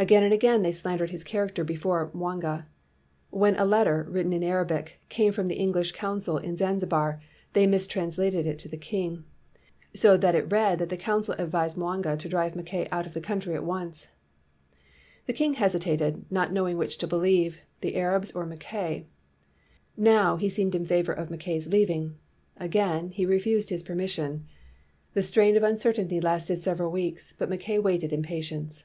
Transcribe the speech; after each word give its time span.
Again 0.00 0.24
and 0.24 0.32
again 0.34 0.62
they 0.62 0.72
slandered 0.72 1.10
his 1.10 1.22
character 1.22 1.62
before 1.62 2.10
Mwanga. 2.12 2.66
When 3.30 3.54
a 3.54 3.64
letter, 3.64 4.04
written 4.10 4.32
in 4.32 4.42
Arabic, 4.42 4.98
came 5.08 5.32
from 5.32 5.46
the 5.46 5.54
English 5.60 5.92
consul 5.92 6.38
in 6.38 6.56
Zanzibar, 6.56 7.22
they 7.52 7.68
mistranslated 7.68 8.48
it 8.48 8.58
to 8.58 8.68
the 8.68 8.76
king, 8.76 9.22
254 9.94 10.00
HE 10.02 10.02
LAYS 10.02 10.02
DOWN 10.02 10.02
HIS 10.02 10.02
TOOLS 10.02 10.02
so 10.02 10.16
that 10.16 10.34
it 10.34 10.52
read 10.70 10.78
that 10.80 10.88
the 10.88 11.04
consul 11.04 11.34
advised 11.38 11.76
Mwanga 11.76 12.16
to 12.18 12.28
drive 12.28 12.56
Mackay 12.56 12.88
out 12.90 13.06
of 13.06 13.14
the 13.14 13.20
country 13.20 13.54
at 13.54 13.62
once. 13.62 14.08
The 15.28 15.32
king 15.32 15.54
hesitated, 15.54 16.24
not 16.32 16.52
knowing 16.52 16.76
which 16.76 16.98
to 16.98 17.06
believe, 17.06 17.60
the 17.80 17.94
Arabs 17.94 18.32
or 18.32 18.44
Mackay. 18.46 19.06
Now, 19.96 20.36
he 20.36 20.48
seemed 20.48 20.72
to 20.72 20.84
favor 20.84 21.14
Mackay 21.30 21.60
's 21.60 21.68
leaving; 21.68 22.16
again, 22.56 23.10
he 23.12 23.24
refused 23.24 23.70
his 23.70 23.84
permission. 23.84 24.48
The 25.14 25.22
strain 25.22 25.56
of 25.56 25.62
uncertainty 25.62 26.20
lasted 26.20 26.60
several 26.60 26.90
weeks, 26.90 27.34
but 27.38 27.48
Mackay 27.48 27.78
waited 27.78 28.12
in 28.12 28.24
patience. 28.24 28.82